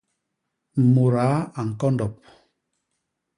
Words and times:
Mudaa 0.93 1.37
a 1.59 1.61
ñkondop. 1.69 2.13